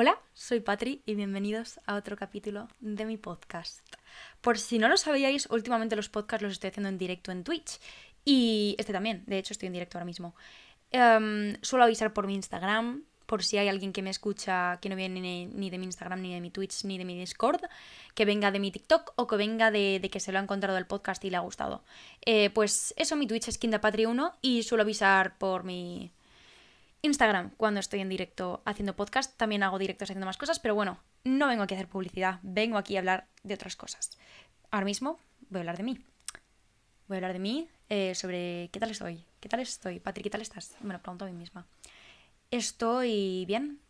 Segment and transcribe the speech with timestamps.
[0.00, 3.84] Hola, soy Patri y bienvenidos a otro capítulo de mi podcast.
[4.40, 7.80] Por si no lo sabíais, últimamente los podcasts los estoy haciendo en directo en Twitch
[8.24, 10.36] y este también, de hecho estoy en directo ahora mismo.
[10.92, 14.94] Em, suelo avisar por mi Instagram, por si hay alguien que me escucha que no
[14.94, 17.62] viene ni, de mi Instagram, ni de mi Twitch, ni de mi Discord,
[18.14, 20.86] que venga de mi TikTok o que venga de, que se lo ha encontrado el
[20.86, 21.82] podcast y le ha gustado.
[22.24, 26.12] Eh, pues eso, mi Twitch es KindaPatri1 y suelo avisar por mi
[27.02, 29.36] Instagram cuando estoy en directo haciendo podcast.
[29.36, 32.78] También hago directos haciendo más cosas, pero bueno, no vengo aquí a hacer publicidad, vengo
[32.78, 34.18] aquí a hablar de otras cosas.
[34.70, 35.98] Ahora mismo voy a hablar de mí.
[37.06, 39.24] Voy a hablar de mí, eh, sobre qué tal estoy.
[39.40, 40.00] ¿Qué tal estoy?
[40.00, 40.76] Patrick, ¿qué tal estás?
[40.80, 41.66] Me lo pregunto a mí misma.
[42.50, 43.80] Estoy bien.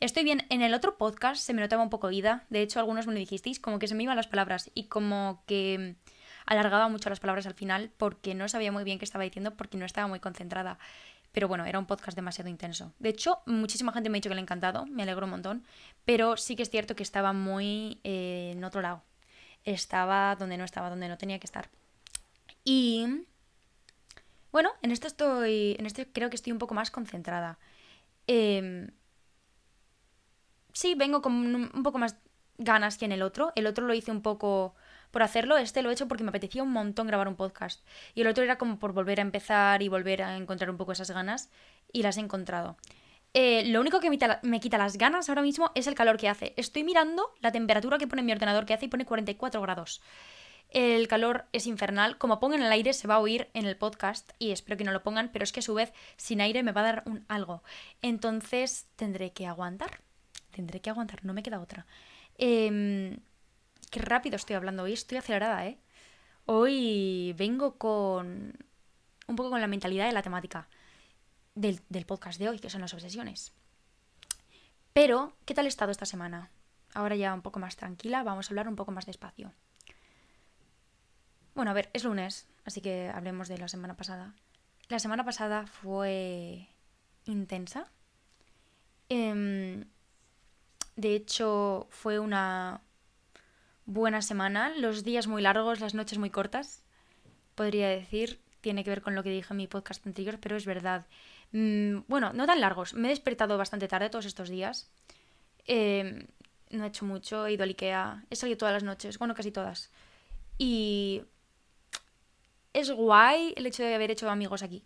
[0.00, 0.44] Estoy bien.
[0.48, 2.44] En el otro podcast se me notaba un poco ida.
[2.50, 5.44] De hecho, algunos me lo dijisteis, como que se me iban las palabras y como
[5.46, 5.94] que
[6.46, 9.78] alargaba mucho las palabras al final porque no sabía muy bien qué estaba diciendo porque
[9.78, 10.78] no estaba muy concentrada.
[11.32, 12.92] Pero bueno, era un podcast demasiado intenso.
[12.98, 15.64] De hecho, muchísima gente me ha dicho que le ha encantado, me alegro un montón,
[16.04, 19.02] pero sí que es cierto que estaba muy eh, en otro lado.
[19.64, 21.70] Estaba donde no estaba, donde no tenía que estar.
[22.64, 23.24] Y
[24.52, 27.58] bueno, en esto estoy, en este creo que estoy un poco más concentrada.
[28.26, 28.90] Em,
[30.72, 31.32] sí, vengo con
[31.74, 32.16] un poco más
[32.58, 33.52] ganas que en el otro.
[33.56, 34.74] El otro lo hice un poco
[35.12, 37.86] por hacerlo, este lo he hecho porque me apetecía un montón grabar un podcast.
[38.14, 40.92] Y el otro era como por volver a empezar y volver a encontrar un poco
[40.92, 41.50] esas ganas.
[41.92, 42.76] Y las he encontrado.
[43.34, 46.54] Eh, lo único que me quita, las ganas ahora mismo es el calor que hace.
[46.56, 50.02] Estoy mirando la temperatura que pone mi ordenador que hace y pone 44 grados.
[50.70, 52.16] El calor es infernal.
[52.16, 54.92] Como pongan el aire se va a oír en el podcast y espero que no
[54.92, 57.24] lo pongan, pero es que a su vez sin aire me va a dar un
[57.28, 57.62] algo.
[58.00, 60.00] Entonces tendré que aguantar.
[60.50, 61.86] Tendré que aguantar, no me queda otra.
[62.38, 63.18] Em,
[63.92, 65.78] qué rápido estoy hablando hoy, estoy acelerada, ¿eh?
[66.46, 68.54] Hoy vengo con
[69.28, 70.66] un poco con la mentalidad de la temática
[71.54, 73.52] del, del podcast de hoy, que son las obsesiones.
[74.94, 76.50] Pero, ¿qué tal he estado esta semana?
[76.94, 79.52] Ahora ya un poco más tranquila, vamos a hablar un poco más despacio.
[81.54, 84.34] Bueno, a ver, es lunes, así que hablemos de la semana pasada.
[84.88, 86.66] La semana pasada fue
[87.26, 87.92] intensa.
[89.10, 89.84] Em,
[90.96, 92.80] de hecho, fue una
[93.86, 94.72] buena semana.
[94.76, 96.82] Los días muy largos, las noches muy cortas.
[97.54, 100.66] Podría decir, tiene que ver con lo que dije en mi podcast anterior, pero es
[100.66, 101.06] verdad.
[101.52, 102.94] Mm, bueno, no tan largos.
[102.94, 104.90] Me he despertado bastante tarde todos estos días.
[105.66, 106.26] Em,
[106.70, 109.50] no he hecho mucho, he ido al Ikea, he salido todas las noches, bueno, casi
[109.52, 109.90] todas.
[110.58, 111.22] Y
[112.72, 114.84] es guay el hecho de haber hecho amigos aquí.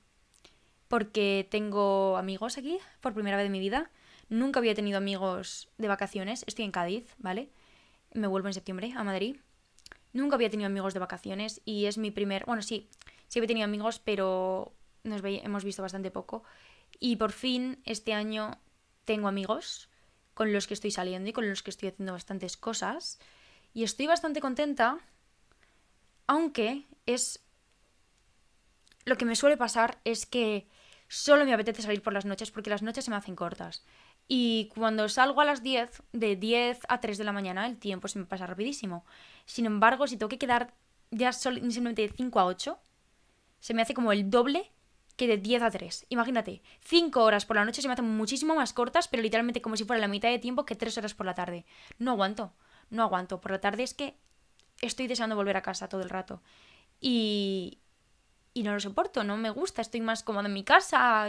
[0.89, 3.91] Porque tengo amigos aquí por primera vez en mi vida.
[4.29, 6.45] Nunca había tenido amigos de vacaciones.
[6.47, 7.51] Estoy en Cádiz, ¿vale?
[8.13, 9.37] Me vuelvo en septiembre a Madrid.
[10.13, 12.45] Nunca había tenido amigos de vacaciones y es mi primer...
[12.47, 12.89] Bueno, sí,
[13.29, 14.73] sí había tenido amigos, pero
[15.05, 16.43] nos hemos visto bastante poco.
[16.99, 18.59] Y por fin este año
[19.05, 19.89] tengo amigos
[20.35, 23.19] con los que estoy saliendo y con los que estoy haciendo bastantes cosas.
[23.75, 24.99] Y estoy bastante contenta,
[26.27, 27.41] aunque es
[29.05, 30.69] lo que me suele pasar es que
[31.09, 33.85] solo me apetece salir por las noches porque las noches se me hacen cortas.
[34.29, 38.09] Y cuando salgo a las 10, de 10 a 3 de la mañana, el tiempo
[38.09, 39.05] se me pasa rapidísimo.
[39.45, 40.75] Sin embargo, si tengo que quedar
[41.11, 42.79] ya simplemente de 5 a 8,
[43.61, 44.71] se me hace como el doble
[45.17, 46.07] que de 10 a 3.
[46.09, 49.77] Imagínate, 5 horas por la noche se me hacen muchísimo más cortas, pero literalmente como
[49.77, 51.65] si fuera la mitad de tiempo que 3 horas por la tarde.
[51.99, 52.53] No aguanto,
[52.91, 53.41] no aguanto.
[53.41, 54.17] Por la tarde es que
[54.81, 56.43] estoy deseando volver a casa todo el rato.
[57.01, 57.79] Y,
[58.57, 61.29] y no lo soporto, no me gusta, estoy más cómoda en mi casa.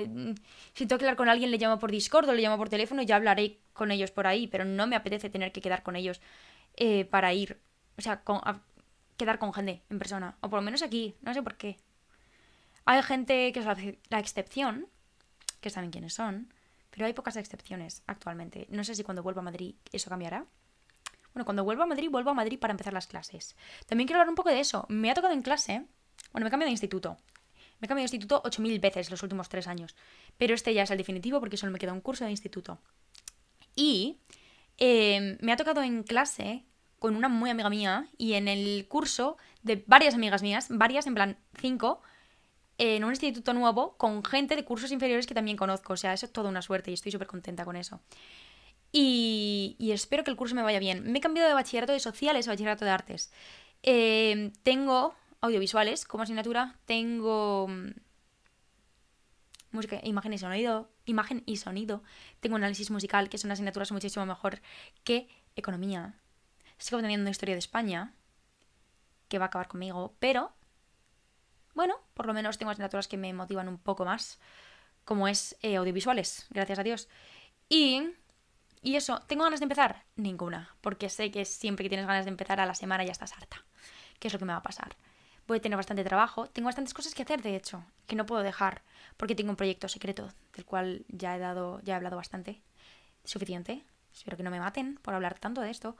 [0.73, 3.01] Si tengo que hablar con alguien, le llamo por Discord o le llamo por teléfono
[3.01, 6.21] ya hablaré con ellos por ahí, pero no me apetece tener que quedar con ellos
[6.77, 7.59] eh, para ir,
[7.97, 8.23] o sea,
[9.17, 11.75] quedar con gente en persona, o por lo menos aquí, no sé por qué.
[12.85, 14.87] Hay gente que es la, excepción,
[15.59, 16.53] que saben quiénes son,
[16.91, 18.67] pero hay pocas excepciones actualmente.
[18.69, 20.45] No sé si cuando vuelva a Madrid eso cambiará.
[21.33, 23.57] Bueno, cuando vuelva a Madrid, vuelvo a Madrid para empezar las clases.
[23.85, 24.85] También quiero hablar un poco de eso.
[24.87, 25.85] Me ha tocado en clase
[26.31, 27.17] bueno, me he cambiado de instituto.
[27.79, 29.95] Me he cambiado de instituto 8.000 veces los últimos tres años.
[30.37, 32.79] Pero este ya es el definitivo porque solo me queda un curso de instituto.
[33.75, 34.19] Y
[34.77, 36.63] em, me ha tocado en clase
[36.99, 41.13] con una muy amiga mía y en el curso de varias amigas mías, varias, en
[41.13, 42.01] plan cinco,
[42.79, 45.93] en un instituto nuevo con gente de cursos inferiores que también conozco.
[45.93, 48.01] O sea, eso es toda una suerte y estoy súper contenta con eso.
[48.91, 51.11] Y, espero que el curso me vaya bien.
[51.11, 53.31] Me he cambiado de bachillerato de sociales a bachillerato de artes.
[53.83, 55.13] Em, tengo
[55.47, 57.89] audiovisuales como asignatura tengo mm,
[59.71, 62.03] música, imagen y sonido, imagen y sonido.
[62.39, 64.61] Tengo análisis musical, que son asignaturas muchísimo mejor
[65.03, 66.13] que economía.
[66.77, 68.13] Sigo teniendo historia de España,
[69.27, 70.53] que va a acabar conmigo, pero
[71.73, 74.39] bueno, por lo menos tengo asignaturas que me motivan un poco más,
[75.05, 77.07] como es eh, audiovisuales, gracias a Dios.
[77.69, 78.13] Y
[78.81, 80.05] Y eso, ¿tengo ganas de empezar?
[80.15, 83.33] Ninguna, porque sé que siempre que tienes ganas de empezar a la semana ya estás
[83.33, 83.65] harta.
[84.19, 84.95] ¿Qué es lo que me va a pasar?
[85.47, 88.43] Voy a tener bastante trabajo, tengo bastantes cosas que hacer, de hecho, que no puedo
[88.43, 88.81] dejar,
[89.15, 92.61] porque tengo un proyecto secreto del cual ya he dado, ya he hablado bastante,
[93.23, 93.85] suficiente.
[94.13, 95.95] Espero que no me maten por hablar tanto de esto,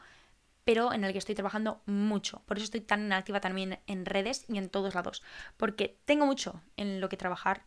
[0.66, 2.42] pero en el que estoy trabajando mucho.
[2.46, 5.24] Por eso estoy tan activa también en redes y en todos lados,
[5.56, 7.64] porque tengo mucho en lo que trabajar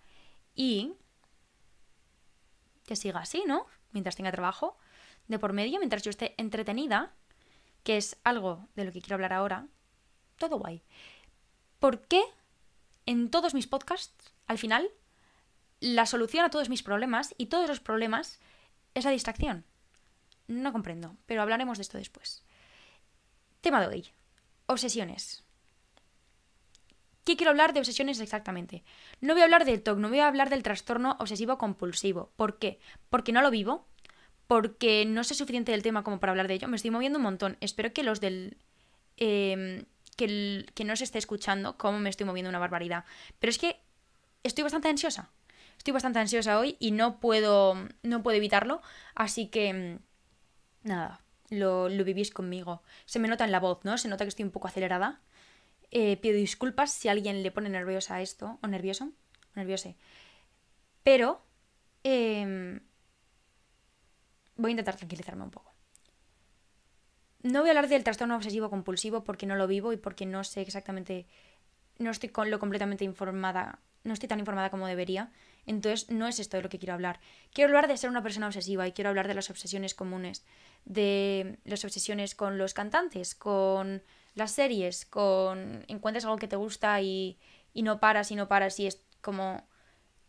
[0.55, 0.93] y
[2.85, 3.67] que siga así, ¿no?
[3.93, 4.77] Mientras tenga trabajo
[5.29, 7.15] de por medio, mientras yo esté entretenida,
[7.85, 9.67] que es algo de lo que quiero hablar ahora,
[10.37, 10.83] todo guay.
[11.81, 12.23] ¿Por qué
[13.07, 14.89] en todos mis podcasts, al final,
[15.81, 18.39] la solución a todos mis problemas y todos los problemas
[18.95, 19.65] es la distracción?
[20.47, 22.45] No comprendo, pero hablaremos de esto después.
[23.61, 24.09] Tema de hoy.
[24.67, 25.43] Obsesiones.
[27.25, 28.83] ¿Qué quiero hablar de obsesiones exactamente?
[29.21, 32.31] No voy a hablar del TOC, no voy a hablar del trastorno obsesivo compulsivo.
[32.37, 32.79] ¿Por qué?
[33.09, 33.87] Porque no lo vivo,
[34.47, 36.69] porque no sé suficiente del tema como para hablar de ello.
[36.69, 37.57] Me estoy moviendo un montón.
[37.61, 38.59] Espero que los del...
[39.17, 39.85] Em,
[40.27, 43.05] que, no se esté escuchando cómo me estoy moviendo una barbaridad.
[43.39, 43.81] Pero es que
[44.43, 45.31] estoy bastante ansiosa.
[45.79, 48.83] Estoy bastante ansiosa hoy y no puedo, no puedo evitarlo.
[49.15, 49.69] Así que...
[49.69, 49.99] Em,
[50.83, 52.83] nada, lo, lo vivís conmigo.
[53.07, 53.99] Se me nota en la voz, ¿no?
[53.99, 55.21] Se nota que estoy un poco acelerada.
[55.91, 59.97] Eh, pido disculpas si alguien le pone nerviosa a esto, o nervioso, o nerviose.
[61.03, 61.43] Pero
[62.05, 62.81] em,
[64.57, 65.73] voy a intentar tranquilizarme un poco.
[67.43, 70.45] No voy a hablar del trastorno obsesivo compulsivo porque no lo vivo y porque no
[70.45, 71.27] sé exactamente,
[71.99, 75.33] no estoy con lo completamente informada, no estoy tan informada como debería.
[75.67, 77.21] Entonces no es esto de lo que quiero hablar.
[77.53, 80.45] Quiero hablar de ser una persona obsesiva y quiero hablar de las obsesiones comunes,
[80.85, 84.03] de las obsesiones con los cantantes, con
[84.35, 87.39] las series, con encuentras algo que te gusta y,
[87.73, 89.67] y no paras y no paras y es como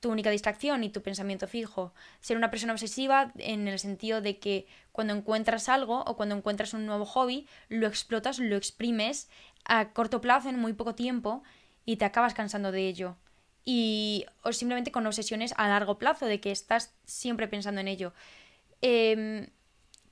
[0.02, 1.94] tu única distracción y tu pensamiento fijo.
[2.20, 6.74] Ser una persona obsesiva en el sentido de que cuando encuentras algo o cuando encuentras
[6.74, 9.30] un nuevo hobby, lo explotas, lo exprimes
[9.64, 11.44] a corto plazo, en muy poco tiempo,
[11.86, 13.16] y te acabas cansando de ello.
[13.64, 18.12] Y o simplemente con obsesiones a largo plazo, de que estás siempre pensando en ello.
[18.82, 19.50] Eh,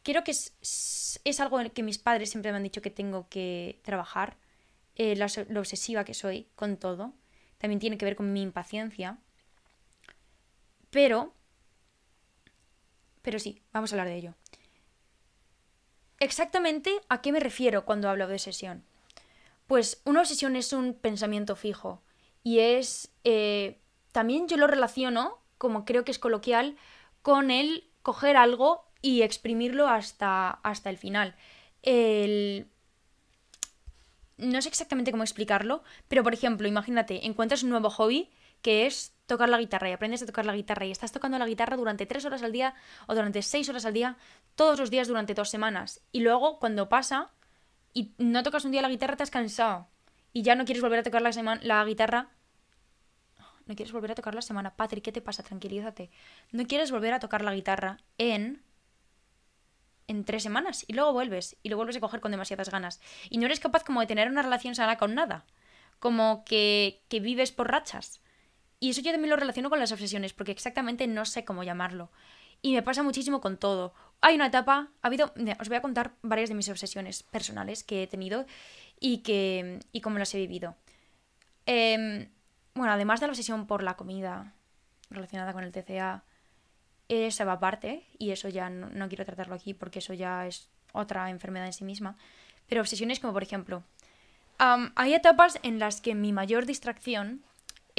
[0.03, 3.80] creo que es, es, algo que mis padres siempre me han dicho que tengo que
[3.83, 4.38] trabajar,
[4.95, 7.13] eh, la, lo obsesiva que soy con todo.
[7.57, 9.18] También tiene que ver con mi impaciencia.
[10.89, 11.33] Pero...
[13.21, 14.36] Pero sí, vamos a hablar de ello.
[16.19, 18.83] Exactamente a qué me refiero cuando hablo de obsesión.
[19.68, 22.01] Pues una obsesión es un pensamiento fijo
[22.44, 23.12] y es...
[23.24, 23.80] Eh,
[24.12, 26.75] también yo lo relaciono, como creo que es coloquial,
[27.21, 31.36] con el coger algo y exprimirlo hasta, hasta el final.
[31.83, 32.68] El...
[34.38, 38.30] No sé exactamente cómo explicarlo, pero por ejemplo, imagínate, encuentras un nuevo hobby
[38.62, 41.46] que es tocar la guitarra y aprendes a tocar la guitarra y estás tocando la
[41.46, 42.74] guitarra durante tres horas al día
[43.08, 44.18] o durante seis horas al día,
[44.56, 46.02] todos los días durante dos semanas.
[46.12, 47.31] Y luego, cuando pasa
[47.94, 49.88] y no tocas un día la guitarra, te has cansado
[50.34, 51.31] y ya no quieres volver a tocar la,
[51.62, 52.30] la guitarra.
[53.66, 54.76] No quieres volver a tocar la semana.
[54.76, 55.44] Patrick, ¿qué te pasa?
[55.44, 56.10] Tranquilízate.
[56.52, 58.64] No quieres volver a tocar la guitarra en
[60.10, 63.00] en tres semanas y luego vuelves y lo vuelves a coger con demasiadas ganas.
[63.30, 65.46] Y no eres capaz como de tener una relación sana con nada.
[66.00, 68.22] Como que, que vives por rachas.
[68.80, 72.10] Y eso yo también lo relaciono con las obsesiones, porque exactamente no sé cómo llamarlo.
[72.62, 73.94] Y me pasa muchísimo con todo.
[74.22, 78.03] Hay una etapa, ha habido, os voy a contar varias de mis obsesiones personales que
[78.03, 78.46] he tenido
[79.00, 80.75] y, que, y cómo las he vivido.
[81.65, 82.30] Eh,
[82.74, 84.53] bueno, además de la obsesión por la comida
[85.10, 86.24] relacionada con el TCA,
[87.10, 91.30] esa va aparte, y eso ya no, quiero tratarlo aquí porque eso ya es otra
[91.30, 92.15] enfermedad en sí misma,
[92.68, 93.84] pero obsesiones como por ejemplo,
[94.58, 97.44] hay etapas en las que mi mayor distracción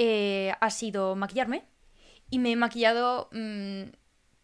[0.02, 1.62] eh, ha sido maquillarme
[2.30, 3.90] y me he maquillado mm,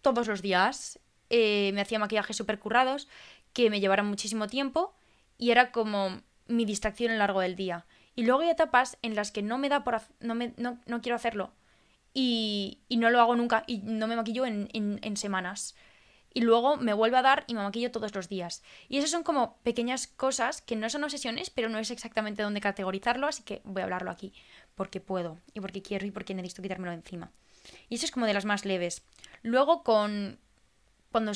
[0.02, 3.08] todos los días, eh, me hacía maquillajes súper currados
[3.54, 4.94] que me llevaran muchísimo tiempo
[5.38, 7.86] y era como mi distracción a lo largo del día.
[8.14, 11.00] Y luego hay etapas en las que no me da por no, me, no, no
[11.00, 11.54] quiero hacerlo
[12.12, 15.74] y, no lo hago nunca y no me maquillo en, en, semanas.
[16.36, 18.62] Y luego me vuelve a dar y me maquillo todos los días.
[18.90, 22.60] Y esas son como pequeñas cosas que no son obsesiones, pero no es exactamente dónde
[22.60, 24.34] categorizarlo, así que voy a hablarlo aquí,
[24.74, 27.30] porque puedo, y porque quiero, y porque necesito quitármelo encima.
[27.88, 29.02] Y eso es como de las más leves.
[29.42, 30.38] Luego con,
[31.10, 31.32] cuando,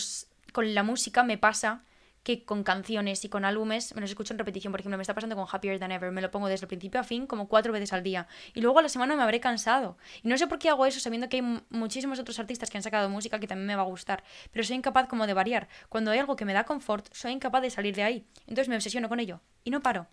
[0.52, 1.82] con la música me pasa
[2.22, 4.72] que con canciones y con álbumes me los escucho en repetición.
[4.72, 6.10] Por ejemplo, me está pasando con Happier Than Ever.
[6.10, 8.26] Me lo pongo desde el principio a fin como cuatro veces al día.
[8.54, 9.96] Y luego a la semana me habré cansado.
[10.22, 12.82] Y no sé por qué hago eso sabiendo que hay muchísimos otros artistas que han
[12.82, 14.22] sacado música que también me va a gustar.
[14.50, 15.68] Pero soy incapaz como de variar.
[15.88, 18.26] Cuando hay algo que me da confort, soy incapaz de salir de ahí.
[18.42, 19.40] Entonces me obsesiono con ello.
[19.64, 20.06] Y no paro.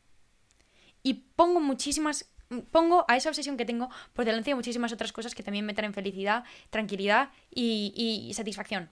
[1.03, 2.31] Y pongo muchísimas
[2.71, 5.73] pongo a esa obsesión que tengo por delante de muchísimas otras cosas que también me
[5.73, 7.93] traen felicidad, tranquilidad y,
[8.29, 8.89] y satisfacción.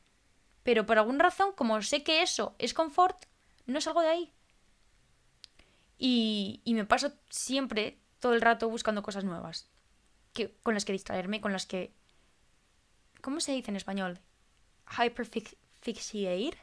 [0.65, 3.25] Pero por alguna razón, como sé que eso es confort,
[3.67, 4.33] no salgo de ahí.
[5.99, 9.69] Y, y me paso siempre, todo el rato, buscando cosas nuevas.
[10.33, 11.93] Que, con las que distraerme, con las que...
[13.21, 14.19] ¿Cómo se dice en español?
[14.89, 15.55] Hyperfixate,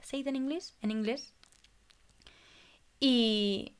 [0.02, 0.76] ¿se dice en inglés?
[0.82, 1.32] En inglés.
[2.98, 3.76] Y,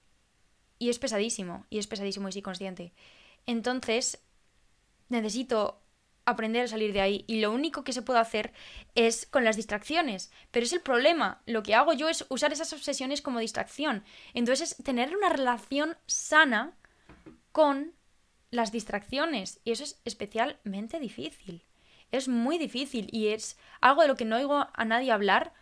[0.79, 2.93] y es pesadísimo, y es pesadísimo y soy consciente.
[3.47, 4.23] Entonces,
[5.09, 5.82] necesito
[6.25, 8.53] aprender a salir de ahí y lo único que se puede hacer
[8.95, 10.31] es con las distracciones.
[10.51, 11.43] Pero es el problema.
[11.47, 14.05] Lo que hago yo es usar esas obsesiones como distracción.
[14.35, 16.73] Entonces es tener una relación sana
[17.53, 17.93] con
[18.51, 21.65] las distracciones y eso es especialmente difícil.
[22.11, 25.53] Es muy difícil y es algo de lo que no oigo a nadie hablar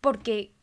[0.00, 0.54] porque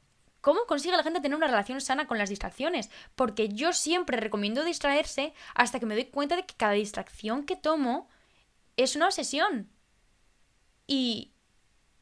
[0.42, 2.90] ¿Cómo consigue la gente tener una relación sana con las distracciones?
[3.16, 7.56] Porque yo siempre recomiendo distraerse hasta que me doy cuenta de que cada distracción que
[7.56, 8.10] tomo
[8.78, 9.70] es una obsesión.
[10.88, 11.32] Y,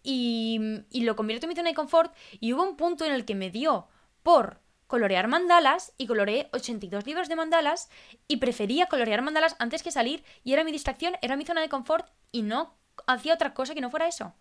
[0.04, 0.60] y,
[0.90, 2.14] y lo convierto en mi zona de confort.
[2.40, 3.88] Y hubo un punto en el que me dio
[4.24, 7.90] por colorear mandalas y coloreé 82 libros de mandalas
[8.28, 11.70] y prefería colorear mandalas antes que salir y era mi distracción, era mi zona de
[11.70, 12.74] confort y no
[13.06, 14.34] hacía otra cosa que no fuera eso.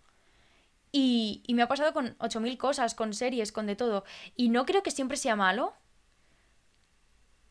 [0.90, 4.04] Y, y me ha pasado con 8.000 cosas, con series, con de todo.
[4.36, 5.74] Y no creo que siempre sea malo.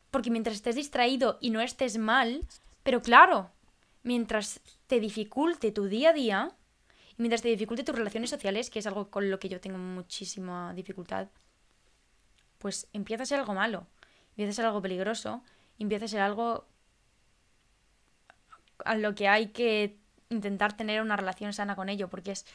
[0.09, 2.47] Porque mientras estés distraído y no estés mal,
[2.81, 3.51] pero claro,
[4.03, 6.51] mientras te dificulte tu día a día,
[7.17, 9.77] y mientras te dificulte tus relaciones sociales, que es algo con lo que yo tengo
[9.77, 11.27] muchísima dificultad,
[12.57, 13.87] pues empieza a ser algo malo,
[14.31, 15.43] empieza a ser algo peligroso,
[15.79, 16.67] empieza a ser algo
[18.85, 19.97] a lo que hay que
[20.29, 22.45] intentar tener una relación sana con ello, porque es,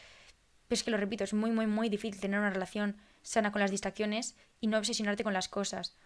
[0.71, 3.71] es que lo repito, es muy, muy, muy difícil tener una relación sana con las
[3.71, 5.97] distracciones y no obsesionarte con las cosas.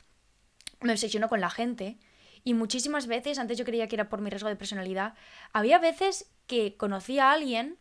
[0.81, 1.99] Me obsesiono con la gente
[2.47, 5.15] y muchísimas veces, antes yo creía que era por mi riesgo de personalidad,
[5.53, 7.77] había veces que conocía a alguien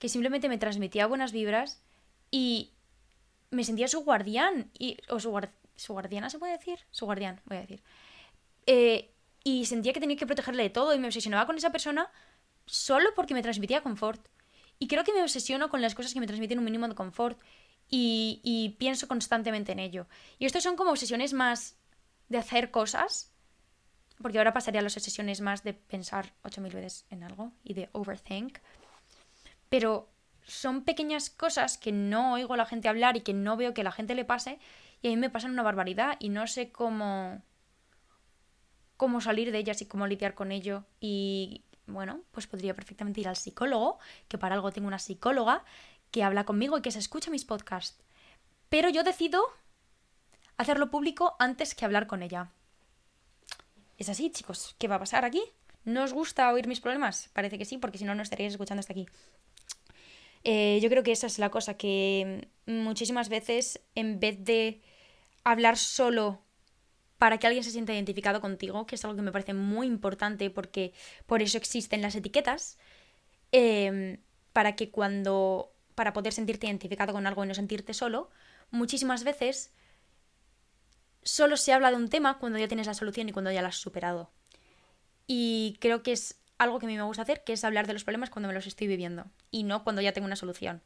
[0.00, 1.84] que simplemente me transmitía buenas vibras
[2.32, 2.72] y
[3.52, 6.80] me sentía su guardián, y, o su, guardiana, ¿se puede decir?
[6.90, 7.84] Su guardián, voy a decir.
[8.66, 9.14] Eh,
[9.44, 12.10] y sentía que tenía que protegerle de todo y me obsesionaba con esa persona
[12.64, 14.26] solo porque me transmitía confort.
[14.80, 17.40] Y creo que me obsesiono con las cosas que me transmiten un mínimo de confort
[17.88, 20.08] y, y pienso constantemente en ello.
[20.40, 21.78] Y estos son como obsesiones más
[22.28, 23.35] de hacer cosas
[24.22, 27.88] porque ahora pasaría a las sesiones más de pensar 8.000 veces en algo y de
[27.92, 28.58] overthink.
[29.68, 30.08] Pero
[30.44, 33.82] son pequeñas cosas que no oigo a la gente hablar y que no veo que
[33.82, 34.58] la gente le pase
[35.02, 37.42] y a mí me pasan una barbaridad y no sé cómo
[38.96, 43.28] cómo salir de ellas y cómo lidiar con ello y bueno, pues podría perfectamente ir
[43.28, 45.64] al psicólogo, que para algo tengo una psicóloga
[46.10, 48.02] que habla conmigo y que se escucha mis podcasts.
[48.68, 49.42] Pero yo decido
[50.56, 52.50] hacerlo público antes que hablar con ella.
[53.98, 54.74] Es así, chicos.
[54.78, 55.42] ¿Qué va a pasar aquí?
[55.84, 57.30] ¿No os gusta oír mis problemas?
[57.32, 59.06] Parece que sí, porque si no, no estaríais escuchando hasta aquí.
[60.44, 64.80] Eh, yo creo que esa es la cosa, que muchísimas veces, en vez de
[65.44, 66.42] hablar solo
[67.18, 70.50] para que alguien se sienta identificado contigo, que es algo que me parece muy importante
[70.50, 70.92] porque
[71.26, 72.78] por eso existen las etiquetas,
[73.52, 74.18] em,
[74.52, 78.30] para que cuando, para poder sentirte identificado con algo y no sentirte solo,
[78.70, 79.72] muchísimas veces
[81.26, 83.68] solo se habla de un tema cuando ya tienes la solución y cuando ya la
[83.68, 84.30] has superado.
[85.26, 87.92] Y creo que es algo que a mí me gusta hacer, que es hablar de
[87.92, 90.82] los problemas cuando me los estoy viviendo y no cuando ya tengo una solución.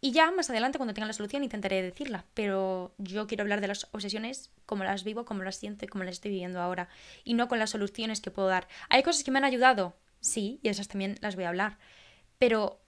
[0.00, 3.68] Y ya más adelante, cuando tenga la solución, intentaré decirla, pero yo quiero hablar de
[3.68, 6.88] las obsesiones como las vivo, como las siento y como las estoy viviendo ahora,
[7.24, 8.68] y no con las soluciones que puedo dar.
[8.90, 11.78] Hay cosas que me han ayudado, sí, y esas también las voy a hablar,
[12.38, 12.80] pero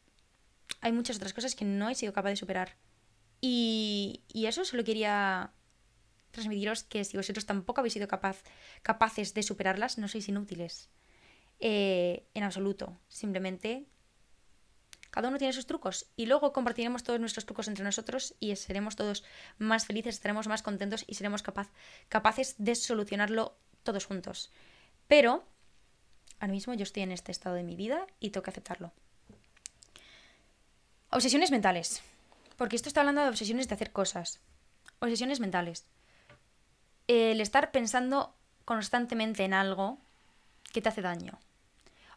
[0.80, 2.76] hay muchas otras cosas que no he sido capaz de superar.
[3.40, 5.52] Y, y eso solo quería
[6.30, 8.42] transmitiros que si vosotros tampoco habéis sido capaz,
[8.82, 10.90] capaces de superarlas, no sois inútiles.
[11.60, 12.96] Eh, en absoluto.
[13.08, 13.86] Simplemente
[15.10, 18.94] cada uno tiene sus trucos y luego compartiremos todos nuestros trucos entre nosotros y seremos
[18.94, 19.24] todos
[19.56, 21.70] más felices, estaremos más contentos y seremos capaz,
[22.08, 24.52] capaces de solucionarlo todos juntos.
[25.08, 25.44] Pero
[26.38, 28.92] ahora mismo yo estoy en este estado de mi vida y tengo que aceptarlo.
[31.10, 32.02] Obsesiones mentales.
[32.56, 34.40] Porque esto está hablando de obsesiones de hacer cosas.
[35.00, 35.86] Obsesiones mentales
[37.08, 38.34] el estar pensando
[38.64, 39.98] constantemente en algo
[40.72, 41.38] que te hace daño.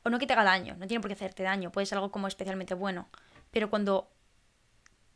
[0.04, 2.12] O no que te haga daño, no tiene por qué hacerte daño, puede ser algo
[2.12, 3.08] como especialmente bueno.
[3.52, 4.10] Pero cuando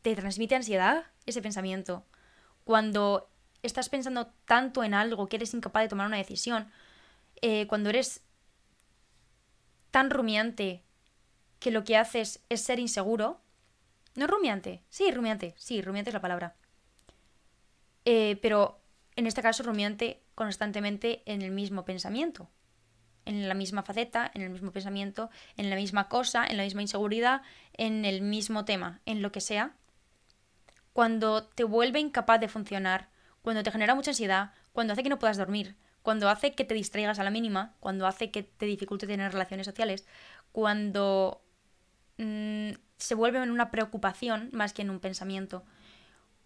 [0.02, 2.04] te transmite ansiedad ese pensamiento,
[2.64, 3.28] cuando
[3.62, 6.70] estás pensando tanto en algo que eres incapaz de tomar una decisión,
[7.42, 8.22] eh, cuando eres
[9.90, 10.82] tan rumiante
[11.58, 13.40] que lo que haces es ser inseguro,
[14.14, 16.54] no rumiante, sí, rumiante, sí, rumiante es la palabra.
[18.04, 18.78] Eh, pero
[19.16, 22.48] en este caso rumiante constantemente en el mismo pensamiento.
[23.24, 26.82] en la misma faceta, en el mismo pensamiento, en la misma cosa, en la misma
[26.82, 27.42] inseguridad,
[27.72, 29.74] en el mismo tema, en lo que sea,
[30.92, 33.08] cuando te vuelve incapaz de funcionar,
[33.42, 36.74] cuando te genera mucha ansiedad, cuando hace que no puedas dormir, cuando hace que te
[36.74, 40.06] distraigas a la mínima, cuando hace que te dificulte tener relaciones sociales,
[40.52, 41.42] cuando
[42.16, 45.64] mm, se vuelve en una preocupación más que en un pensamiento,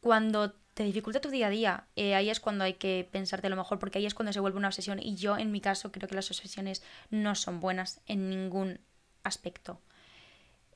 [0.01, 3.57] cuando te dificulta tu día a día, eh, ahí es cuando hay que pensarte lo
[3.57, 4.99] mejor, porque ahí es cuando se vuelve una obsesión.
[5.01, 8.81] Y yo, en mi caso, creo que las obsesiones no son buenas en ningún
[9.23, 9.81] aspecto.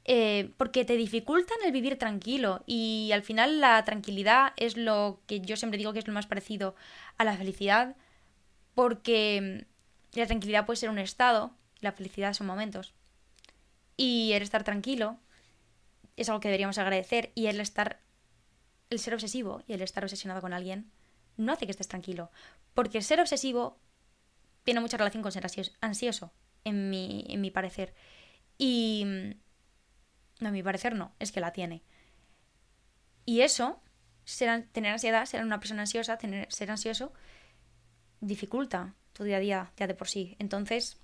[0.06, 5.40] Eh, porque te dificultan el vivir tranquilo y al final la tranquilidad es lo que
[5.40, 6.74] yo siempre digo que es lo más parecido
[7.16, 7.96] a la felicidad
[8.74, 9.64] porque
[10.12, 12.92] la tranquilidad puede ser un estado, la felicidad son momentos.
[13.96, 15.16] Y el estar tranquilo
[16.16, 18.00] es algo que deberíamos agradecer y el estar
[18.94, 20.90] el ser obsesivo y el estar obsesionado con alguien
[21.36, 22.30] no hace que estés tranquilo,
[22.74, 23.78] porque el ser obsesivo
[24.62, 25.46] tiene mucha relación con ser
[25.80, 26.32] ansioso,
[26.64, 27.94] en mi, en mi parecer.
[28.56, 29.04] Y
[30.40, 31.82] no, en mi parecer no, es que la tiene.
[33.26, 33.80] Y eso,
[34.72, 37.12] tener ansiedad, ser una persona ansiosa, tener, ser ansioso,
[38.20, 40.36] dificulta tu día a día ya de por sí.
[40.38, 40.98] Entonces,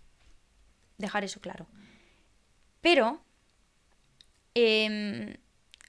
[0.99, 1.67] dejar eso claro.
[2.81, 3.23] Pero,
[4.55, 5.37] em,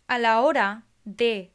[0.07, 1.51] a la hora de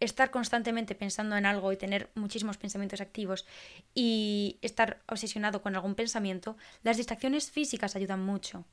[0.00, 3.46] estar constantemente pensando en algo y tener muchísimos pensamientos activos
[3.94, 8.64] y estar obsesionado con algún pensamiento, las distracciones físicas ayudan mucho.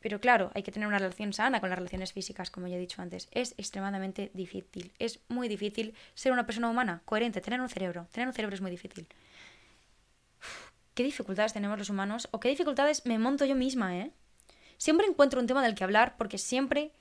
[0.00, 2.78] Pero claro, hay que tener una relación sana con las relaciones físicas, como ya he
[2.78, 3.28] dicho antes.
[3.32, 4.92] Es extremadamente difícil.
[4.98, 8.06] Es muy difícil ser una persona humana, coherente, tener un cerebro.
[8.12, 9.08] Tener un cerebro es muy difícil.
[10.94, 12.28] ¿Qué dificultades tenemos los humanos?
[12.30, 14.12] ¿O qué dificultades me monto yo misma, eh?
[14.78, 16.92] Siempre encuentro un tema del que hablar porque siempre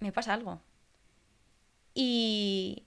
[0.00, 0.60] me pasa algo.
[1.94, 2.84] Y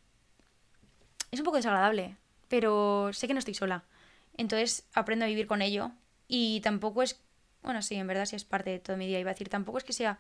[1.32, 2.16] es un poco desagradable,
[2.48, 3.84] pero sé que no estoy sola.
[4.38, 5.92] Entonces aprendo a vivir con ello.
[6.28, 7.20] Y tampoco es,
[7.62, 9.20] bueno, sí, en verdad sí es parte de todo mi día.
[9.20, 10.20] Iba a decir, tampoco es que sea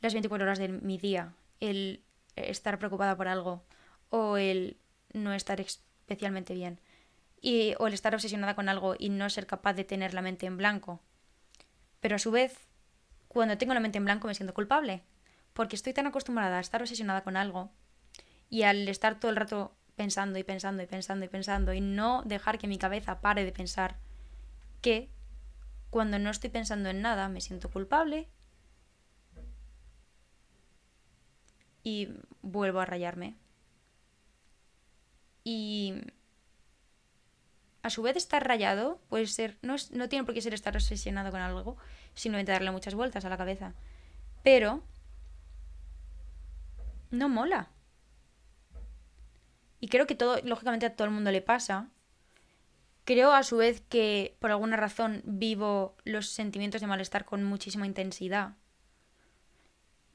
[0.00, 2.02] las 24 horas de mi día el
[2.36, 3.62] estar preocupada por algo
[4.10, 4.76] o el
[5.12, 6.80] no estar especialmente bien.
[7.40, 10.46] Y, o el estar obsesionada con algo y no ser capaz de tener la mente
[10.46, 11.00] en blanco.
[12.00, 12.58] Pero a su vez,
[13.28, 15.02] cuando tengo la mente en blanco me siento culpable.
[15.52, 17.70] Porque estoy tan acostumbrada a estar obsesionada con algo
[18.50, 22.22] y al estar todo el rato pensando y pensando y pensando y pensando y no
[22.24, 23.96] dejar que mi cabeza pare de pensar
[24.80, 25.08] que
[25.90, 28.28] cuando no estoy pensando en nada me siento culpable
[31.84, 32.08] y
[32.42, 33.36] vuelvo a rayarme.
[35.44, 35.94] Y
[37.82, 41.30] a su vez estar rayado puede ser, no, no tiene por qué ser estar obsesionado
[41.30, 41.76] con algo,
[42.14, 43.74] simplemente darle muchas vueltas a la cabeza.
[44.42, 44.82] Pero
[47.10, 47.68] no mola.
[49.84, 51.90] Y creo que todo, lógicamente a todo el mundo le pasa.
[53.04, 57.86] Creo a su vez que por alguna razón vivo los sentimientos de malestar con muchísima
[57.86, 58.54] intensidad.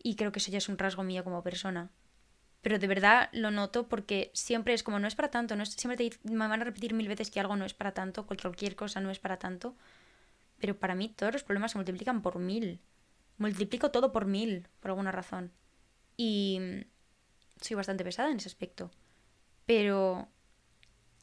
[0.02, 1.92] Y creo que eso ya es un rasgo mío como persona.
[2.64, 5.70] Pero de verdad lo noto porque siempre es como no es para tanto, no es,
[5.74, 8.76] siempre te me van a repetir mil veces que algo no es para tanto, cualquier
[8.76, 9.76] cosa no es para tanto.
[10.58, 12.82] Pero para mí todos los problemas se multiplican por mil.
[13.38, 15.52] Multiplico todo por mil, por alguna razón.
[16.18, 16.60] Y
[17.62, 18.90] soy bastante pesada en ese aspecto
[19.70, 20.28] pero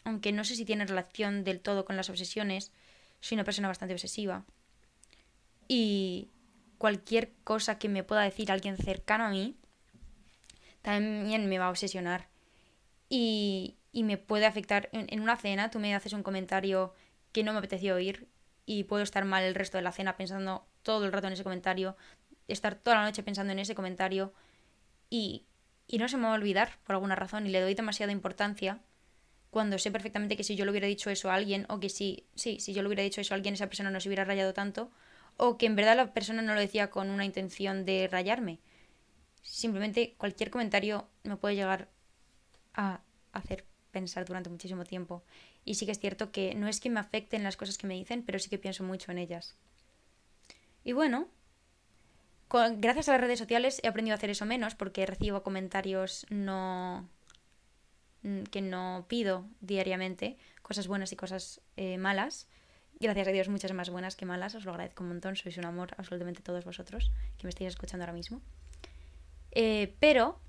[0.05, 2.71] aunque no sé si tiene relación del todo con las obsesiones,
[3.19, 4.45] soy una persona bastante obsesiva.
[5.67, 6.31] Y
[6.79, 9.57] cualquier cosa que me pueda decir alguien cercano a mí,
[10.81, 12.29] también me va a obsesionar.
[13.09, 14.91] Y, y me puede afectar.
[14.93, 16.95] En, en, una cena tú me haces un comentario
[17.33, 18.29] que no me apeteció oír
[18.65, 21.43] y puedo estar mal el resto de la cena pensando todo el rato en ese
[21.43, 21.97] comentario,
[22.47, 24.33] estar toda la noche pensando en ese comentario
[25.11, 25.47] y
[25.87, 28.81] y no se me va a olvidar por alguna razón y le doy demasiada importancia
[29.51, 32.27] cuando sé perfectamente que si yo le hubiera dicho eso a alguien o que si,
[32.35, 34.53] sí, si yo le hubiera dicho eso a alguien esa persona no se hubiera rayado
[34.53, 34.91] tanto
[35.37, 38.59] o que en verdad la persona no lo decía con una intención de rayarme.
[39.43, 41.89] Simplemente cualquier comentario me puede llegar
[42.75, 43.01] a
[43.33, 45.23] hacer pensar durante muchísimo tiempo.
[45.65, 47.95] Y sí que es cierto que no es que me afecten las cosas que me
[47.95, 49.57] dicen, pero sí que pienso mucho en ellas.
[50.85, 51.29] Y bueno,
[52.49, 57.09] gracias a las redes sociales he aprendido a hacer eso menos porque recibo comentarios no
[58.23, 62.49] mm, que no pido diariamente, cosas buenas y cosas eh, malas.
[62.99, 65.67] Gracias a Dios, muchas más buenas que malas, os lo agradezco un montón, sois un
[65.67, 68.41] amor absolutamente todos vosotros que me estáis escuchando ahora mismo.
[69.53, 70.41] Eh, pero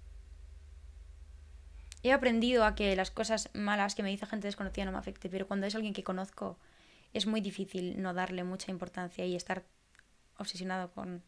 [2.03, 5.29] he aprendido a que las cosas malas que me dice gente desconocida no me afecten,
[5.31, 6.57] pero cuando es alguien que conozco
[7.13, 9.63] es muy difícil no darle mucha importancia y estar
[10.37, 11.23] obsesionado con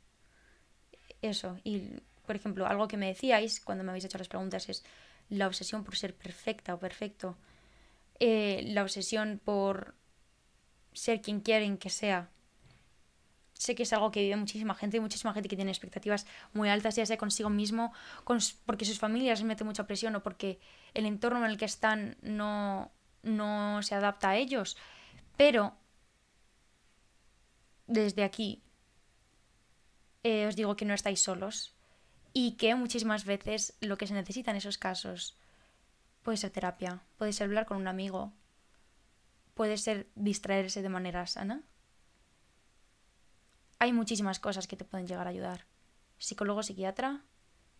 [1.21, 1.57] eso.
[1.63, 1.89] Y,
[2.25, 4.83] por ejemplo, algo que me decíais cuando me habéis hecho las preguntas es
[5.29, 7.35] la obsesión por ser perfecta o perfecto.
[8.19, 9.95] Eh, la obsesión por
[10.93, 12.29] ser quien quieren que sea.
[13.53, 16.69] Sé que es algo que vive muchísima gente y muchísima gente que tiene expectativas muy
[16.69, 17.91] altas, ya sea consigo mismo,
[18.65, 20.59] porque sus familias les meten mucha presión o porque
[20.93, 22.89] el entorno en el que están no,
[23.21, 24.77] no se adapta a ellos.
[25.35, 25.75] Pero
[27.87, 28.61] desde aquí
[30.23, 31.73] eh, os digo que no estáis solos
[32.33, 35.37] y que muchísimas veces lo que se necesita en esos casos
[36.23, 38.33] puede ser terapia, puede ser hablar con un amigo,
[39.55, 41.63] puede ser distraerse de manera sana.
[43.79, 45.65] Hay muchísimas cosas que te pueden llegar a ayudar.
[46.17, 47.23] Psicólogo, psiquiatra,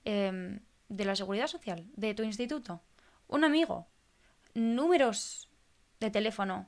[0.06, 2.82] em, de la seguridad social, de tu instituto,
[3.28, 3.88] un amigo,
[4.54, 5.50] números
[6.00, 6.68] de teléfono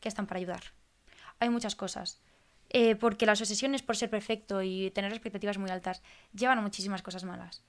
[0.00, 0.62] que están para ayudar.
[1.40, 2.20] Hay muchas cosas.
[2.70, 6.02] Eh, porque las obsesiones por ser perfecto y tener expectativas muy altas
[6.32, 7.62] llevan a muchísimas cosas malas.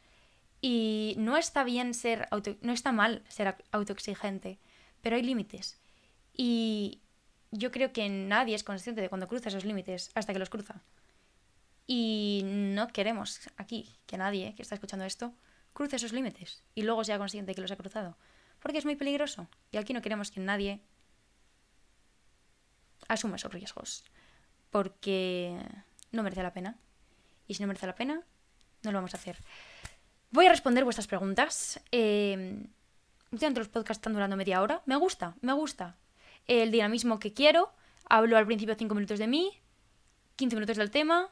[0.60, 2.28] Y no está bien ser
[2.62, 4.58] no está mal ser autoexigente,
[5.02, 5.80] pero hay límites.
[6.34, 7.02] Y
[7.52, 10.82] yo creo que nadie es consciente de cuando cruza esos límites hasta que los cruza.
[11.86, 15.34] Y no queremos aquí que nadie que está escuchando esto
[15.74, 18.18] cruce esos límites y luego sea consciente de que los ha cruzado.
[18.60, 19.48] Porque es muy peligroso.
[19.72, 20.82] Y aquí no queremos que nadie
[23.08, 24.04] asuma esos riesgos
[24.72, 25.58] porque
[26.12, 26.78] no merece la pena.
[27.48, 28.22] Y si no merece la pena,
[28.84, 29.38] no lo vamos a hacer.
[30.32, 31.80] Voy a responder vuestras preguntas.
[31.92, 32.66] Eh,
[33.32, 34.82] últimamente los podcasts están durando media hora.
[34.86, 35.96] Me gusta, me gusta.
[36.48, 37.72] El dinamismo que quiero.
[38.10, 39.52] Hablo al principio 5 minutos de mí,
[40.38, 41.30] 15 minutos del tema,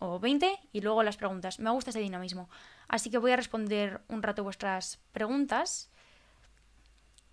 [0.00, 1.60] o 20, y luego las preguntas.
[1.60, 2.48] Me gusta ese dinamismo.
[2.88, 5.90] Así que voy a responder un rato vuestras preguntas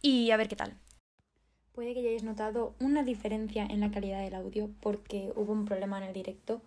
[0.02, 0.78] y a ver qué tal.
[1.74, 5.98] Puede que hayáis notado una diferencia en la calidad del audio porque hubo un problema
[5.98, 6.62] en el directo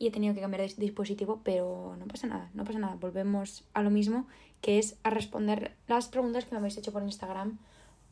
[0.00, 2.96] y he tenido que cambiar de dispositivo, pero no pasa nada, no pasa nada.
[2.98, 4.26] Volvemos a lo mismo,
[4.60, 7.58] que es a responder las preguntas que me habéis hecho por Instagram,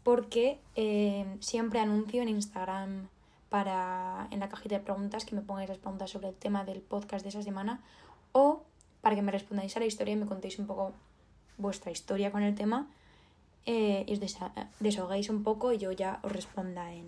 [0.05, 3.09] porque eh, siempre anuncio en Instagram
[3.49, 6.83] para en la cajita de preguntas que me pongáis las preguntas sobre el tema del
[6.83, 7.81] podcast de esa semana
[8.33, 8.63] o
[9.01, 10.93] para que me respondáis a la historia y me contéis un poco
[11.57, 12.87] vuestra historia con el tema
[13.71, 14.21] eh, y os
[15.29, 17.07] un poco y yo ya os responda en,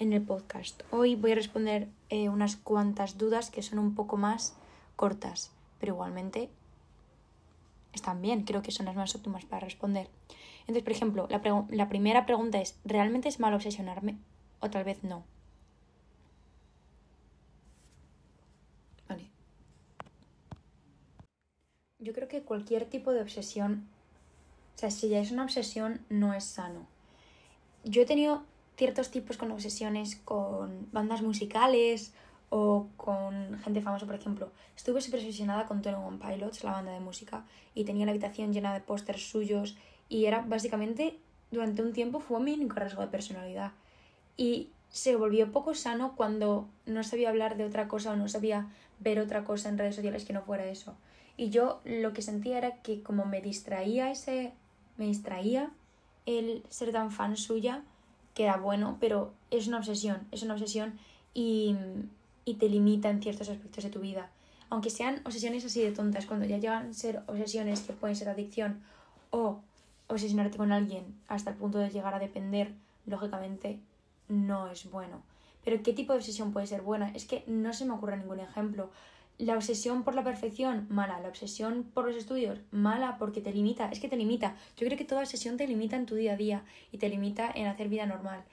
[0.00, 0.82] el podcast.
[0.90, 4.56] Hoy voy a responder eh, unas cuantas dudas que son un poco más
[4.96, 6.50] cortas, pero igualmente
[7.92, 10.08] están bien, creo que son las más óptimas para responder.
[10.62, 14.16] Entonces, por ejemplo, la, la primera pregunta es, ¿realmente es malo obsesionarme?
[14.58, 15.22] O tal vez no.
[19.08, 19.30] Vale.
[22.00, 23.86] Yo creo que cualquier tipo de obsesión
[24.76, 26.86] o sea, si ya es una obsesión, no es sano.
[27.84, 28.42] Yo he tenido
[28.76, 32.12] ciertos tipos con obsesiones con bandas musicales
[32.50, 34.52] o con gente famosa, por ejemplo.
[34.76, 38.52] Estuve súper obsesionada con Tony One Pilots, la banda de música, y tenía la habitación
[38.52, 39.78] llena de pósters suyos
[40.10, 41.18] y era básicamente,
[41.50, 43.72] durante un tiempo, fue mi único rasgo de personalidad.
[44.36, 48.68] Y se volvió poco sano cuando no sabía hablar de otra cosa o no sabía
[48.98, 50.96] ver otra cosa en redes sociales que no fuera eso.
[51.38, 54.52] Y yo lo que sentía era que como me distraía ese
[54.96, 55.70] me distraía
[56.26, 57.82] el ser tan fan suya,
[58.34, 60.98] que era bueno, pero es una obsesión, es una obsesión
[61.34, 61.76] y,
[62.44, 64.30] y te limita en ciertos aspectos de tu vida.
[64.68, 68.28] Aunque sean obsesiones así de tontas, cuando ya llegan a ser obsesiones que pueden ser
[68.28, 68.80] adicción
[69.30, 69.60] o
[70.08, 72.72] obsesionarte con alguien hasta el punto de llegar a depender,
[73.06, 73.78] lógicamente
[74.28, 75.22] no es bueno.
[75.64, 77.10] Pero ¿qué tipo de obsesión puede ser buena?
[77.10, 78.90] Es que no se me ocurre ningún ejemplo.
[79.38, 81.20] La obsesión por la perfección, mala.
[81.20, 83.90] La obsesión por los estudios, mala porque te limita.
[83.90, 84.56] Es que te limita.
[84.76, 87.50] Yo creo que toda obsesión te limita en tu día a día y te limita
[87.54, 88.44] en hacer vida normal.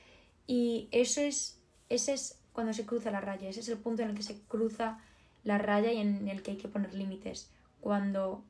[0.46, 3.50] Y eso es, ese es cuando se cruza la raya.
[3.50, 5.00] Ese es el punto en el que se cruza
[5.44, 7.50] la raya y en el que hay que poner límites.
[7.80, 8.44] Cuando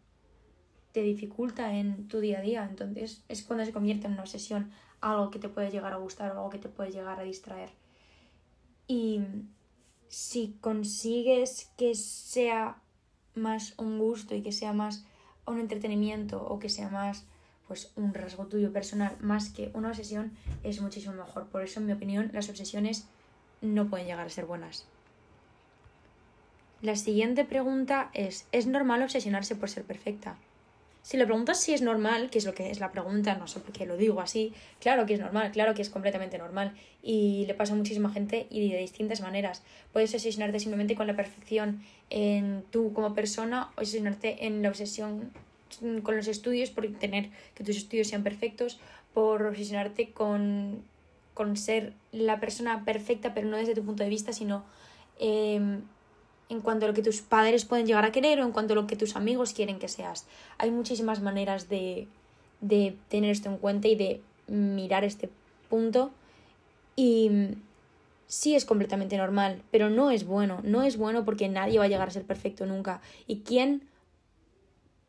[0.93, 2.67] te dificulta en tu día a día.
[2.69, 4.72] Entonces es cuando se convierte en una obsesión.
[5.02, 7.72] Algo que te puede llegar a gustar o algo que te puede llegar a distraer.
[8.88, 9.22] Y
[10.13, 12.78] si consigues que sea
[13.34, 15.04] más un gusto y que sea más
[15.47, 17.26] un entretenimiento o que sea más
[17.67, 21.47] pues un rasgo tuyo personal más que una obsesión es muchísimo mejor.
[21.47, 23.08] Por eso en mi opinión las obsesiones
[23.62, 24.86] no pueden llegar a ser buenas.
[26.84, 30.38] La siguiente pregunta es, ¿es normal obsesionarse por ser perfecta?
[31.04, 33.60] Si le preguntas si es normal, que es lo que es la pregunta, no sé
[33.60, 37.46] por qué lo digo así, claro que es normal, claro que es completamente normal y
[37.46, 39.63] le pasa a muchísima gente y de distintas maneras.
[39.92, 45.34] Puedes obsesionarte simplemente con la perfección en tú como persona o obsesionarte en la obsesión
[46.04, 48.80] con los estudios por tener que tus estudios sean perfectos,
[49.13, 50.84] por obsesionarte con,
[51.34, 54.63] con ser la persona perfecta, pero no desde tu punto de vista, sino
[55.20, 55.80] eh,
[56.54, 58.76] en cuanto a lo que tus padres pueden llegar a querer o en cuanto a
[58.76, 60.26] lo que tus amigos quieren que seas.
[60.58, 62.08] Hay muchísimas maneras de,
[62.62, 65.30] de tener esto en cuenta y de mirar este
[65.70, 66.12] punto.
[66.96, 67.30] Y
[68.28, 70.62] sí es completamente normal, pero no es bueno.
[70.63, 73.02] No es bueno porque nadie va a llegar a ser perfecto nunca.
[73.28, 73.88] ¿Y quién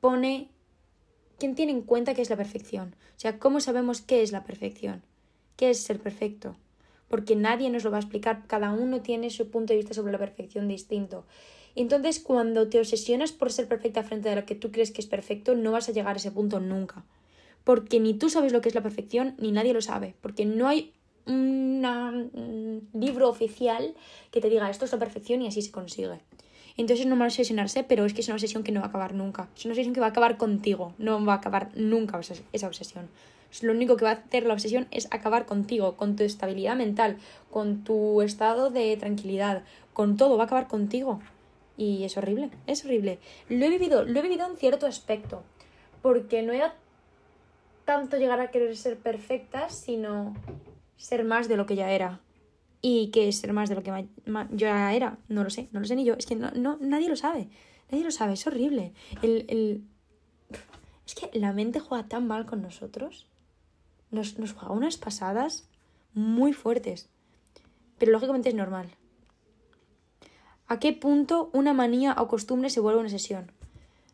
[0.01, 0.49] pone,
[1.39, 2.95] quién tiene en cuenta qué es la perfección?
[3.17, 5.03] O sea, ¿cómo sabemos qué es la perfección?
[5.57, 6.57] ¿Qué es ser perfecto?
[7.15, 8.43] Porque nadie nos lo va a explicar.
[8.49, 11.25] Cada uno tiene su punto de vista sobre la perfección distinto.
[11.77, 15.07] Entonces, cuando te obsesionas por ser perfecta frente a lo que tú crees que es
[15.07, 17.05] perfecto, no vas a llegar a ese punto nunca.
[17.63, 20.17] Porque ni tú sabes lo que es la perfección, ni nadie lo sabe.
[20.23, 20.93] Porque no hay
[21.27, 23.95] un libro oficial
[24.33, 26.19] que te diga esto es la perfección y así se consigue.
[26.77, 29.15] Entonces es normal obsesionarse, pero es que es una obsesión que no va a acabar
[29.15, 29.51] nunca.
[29.57, 32.19] Es una obsesión que va a acabar contigo, no va a acabar nunca
[32.53, 33.09] esa obsesión.
[33.63, 37.19] Lo único que va a hacer la obsesión es acabar contigo, con tu estabilidad mental,
[37.51, 39.63] con tu estado de tranquilidad,
[39.93, 41.21] con todo, va a acabar contigo.
[41.77, 43.19] Y es horrible, es horrible.
[43.49, 45.43] Lo he vivido, lo he vivido en cierto aspecto,
[46.03, 46.75] porque no era
[47.85, 50.35] tanto llegar a querer ser perfecta, sino
[50.97, 52.21] ser más de lo que ya era.
[52.81, 53.91] ¿Y qué es ser más de lo que
[54.51, 55.19] yo ya era?
[55.29, 56.15] No lo sé, no lo sé ni yo.
[56.15, 57.49] Es que no, no, nadie lo sabe.
[57.91, 58.93] Nadie lo sabe, es horrible.
[59.23, 59.85] El, el...
[61.07, 63.27] Es que la mente juega tan mal con nosotros.
[64.11, 65.69] Nos, nos juega unas pasadas
[66.15, 67.09] muy fuertes.
[67.99, 68.95] Pero lógicamente es normal.
[70.67, 73.53] ¿A qué punto una manía o costumbre se vuelve una sesión?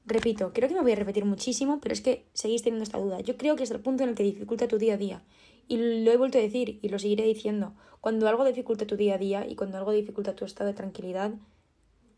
[0.04, 3.20] Repito, creo que me voy a repetir muchísimo, pero es que seguís teniendo esta duda.
[3.20, 5.22] Yo creo que es el punto en el que dificulta tu día a día.
[5.68, 7.74] Y lo he vuelto a decir y lo seguiré diciendo.
[8.00, 11.34] Cuando algo dificulta tu día a día y cuando algo dificulta tu estado de tranquilidad,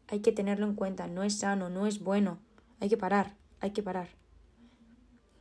[0.08, 1.06] hay que tenerlo en cuenta.
[1.08, 2.38] No es sano, no es bueno.
[2.80, 4.08] Hay que parar, hay que parar.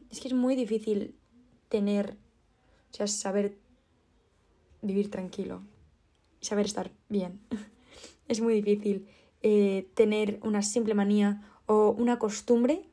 [0.09, 1.15] Es que es muy difícil
[1.71, 2.17] tener,
[2.91, 3.57] o sea, saber
[4.83, 5.63] vivir tranquilo
[6.41, 7.39] saber estar bien.
[8.27, 9.07] es muy difícil
[9.41, 12.83] eh, tener una simple manía o una costumbre,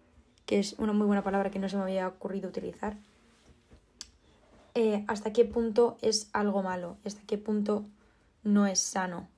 [0.46, 2.96] que es una muy buena palabra que no se me había ocurrido utilizar,
[4.74, 7.84] eh, hasta qué punto es algo malo, hasta qué punto
[8.44, 9.28] no es sano.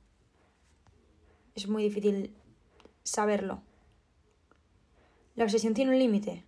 [1.54, 2.34] Es muy difícil
[3.02, 3.62] saberlo.
[5.36, 6.44] ¿La obsesión tiene un límite?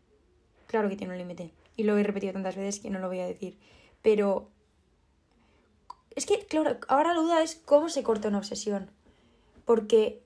[0.67, 1.51] Claro que tiene un límite.
[1.77, 3.59] Y lo he repetido tantas veces que no lo voy a decir.
[4.03, 4.49] Pero...
[6.15, 8.91] Es que, claro, ahora la duda es cómo se corta una obsesión.
[9.65, 10.23] Porque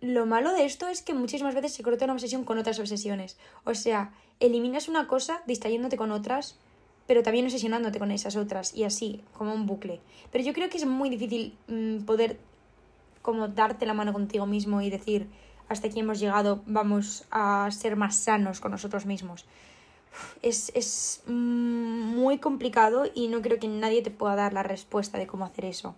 [0.00, 3.38] lo malo de esto es que muchísimas veces se corta una obsesión con otras obsesiones.
[3.64, 6.58] O sea, eliminas una cosa distrayéndote con otras
[7.10, 10.00] pero también obsesionándote con esas otras y así, como un bucle.
[10.30, 12.38] Pero yo creo que es muy difícil mm, poder
[13.20, 15.26] como darte la mano contigo mismo y decir,
[15.68, 19.44] hasta aquí hemos llegado, vamos a ser más sanos con nosotros mismos.
[20.42, 25.18] Es, es mm, muy complicado y no creo que nadie te pueda dar la respuesta
[25.18, 25.94] de cómo hacer eso.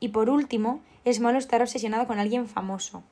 [0.00, 3.02] Y por último, es malo estar obsesionado con alguien famoso.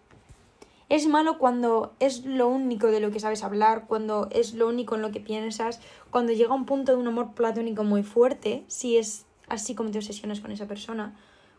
[0.89, 4.97] Es malo cuando es lo único de lo que sabes hablar, cuando es lo único
[4.97, 8.97] en lo que piensas, cuando llega un punto de un amor platónico muy fuerte, si
[8.97, 11.17] es así como te obsesionas con esa persona,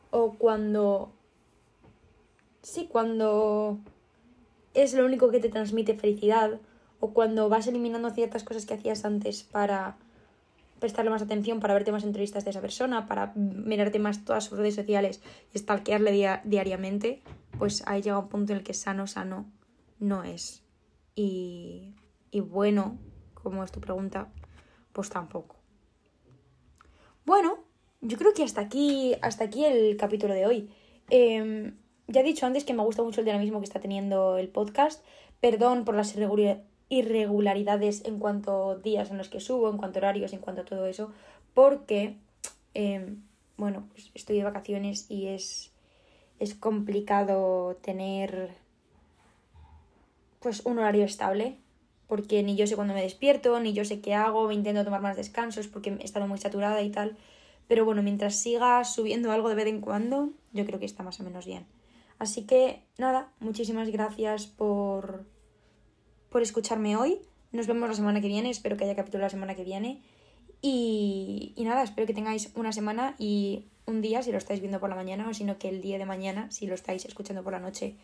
[0.09, 1.13] o cuando...
[2.61, 3.79] Sí, cuando
[4.73, 6.59] es lo único que te transmite felicidad,
[7.01, 9.97] o cuando vas eliminando ciertas cosas que hacías antes para
[10.79, 14.57] prestarle más atención, para verte más entrevistas de esa persona, para mirarte más todas sus
[14.57, 15.21] redes sociales
[15.53, 17.21] y stalkearle diariamente,
[17.57, 19.45] pues ahí llega un punto en el que sano, sano
[19.99, 20.63] no es.
[21.15, 21.93] Y,
[22.31, 22.97] y bueno,
[23.33, 24.29] como es tu pregunta,
[24.93, 25.55] pues tampoco.
[27.25, 27.59] Bueno,
[28.01, 30.69] yo creo que hasta aquí, hasta aquí el capítulo de hoy.
[31.09, 31.75] Em,
[32.07, 35.03] ya he dicho antes que me gusta mucho el dinamismo que está teniendo el podcast.
[35.39, 40.39] Perdón por las irregularidades en cuanto días en los que subo, en cuanto horarios, en
[40.39, 41.11] cuanto a todo eso,
[41.53, 42.17] porque,
[42.73, 43.23] em,
[43.57, 45.71] bueno, pues estoy de vacaciones y es
[46.41, 48.49] es complicado tener
[50.39, 51.59] pues un horario estable
[52.07, 55.01] porque ni yo sé cuándo me despierto, ni yo sé qué hago, me intento tomar
[55.01, 57.15] más descansos porque he estado muy saturada y tal.
[57.67, 61.19] Pero bueno, mientras siga subiendo algo de vez en cuando, yo creo que está más
[61.19, 61.67] o menos bien.
[62.17, 65.25] Así que nada, muchísimas gracias por,
[66.31, 67.19] por escucharme hoy.
[67.51, 70.01] Nos vemos la semana que viene, espero que haya capítulo la semana que viene.
[70.61, 74.79] Y, y nada, espero que tengáis una semana y un día si lo estáis viendo
[74.79, 77.51] por la mañana o sino que el día de mañana si lo estáis escuchando por
[77.51, 77.95] la noche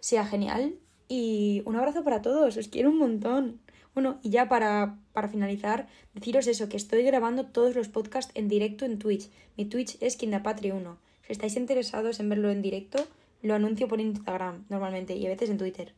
[0.00, 0.74] sea genial.
[1.08, 3.60] Y un abrazo para todos, os quiero un montón.
[3.94, 8.48] Bueno, y ya para, para finalizar, deciros eso, que estoy grabando todos los podcasts en
[8.48, 9.30] directo en Twitch.
[9.56, 10.96] Mi Twitch es Kindapatri1.
[11.26, 13.06] Si estáis interesados en verlo en directo,
[13.42, 15.94] lo anuncio por Instagram normalmente y a veces en Twitter.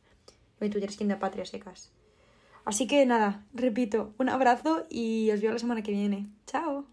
[0.61, 1.91] Mi Twitter es Kindapatria secas.
[2.63, 6.27] Así que nada, repito, un abrazo y os veo la semana que viene.
[6.45, 6.85] Chao.